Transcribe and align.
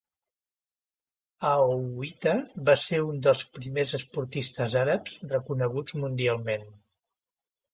Aouita 1.49 2.33
va 2.69 2.75
ser 2.85 3.01
un 3.09 3.21
dels 3.27 3.43
primers 3.59 3.93
esportistes 4.01 4.75
àrabs 4.85 5.21
reconeguts 5.35 5.99
mundialment. 6.07 6.67